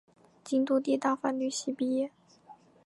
[0.43, 2.09] 京都帝大法律系毕业。